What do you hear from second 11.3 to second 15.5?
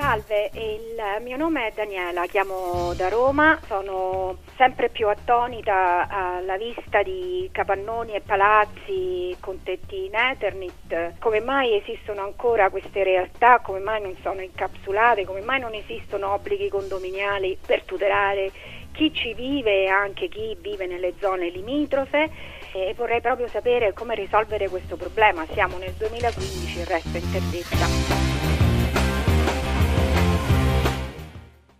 mai esistono ancora queste realtà? Come mai non sono incapsulate? Come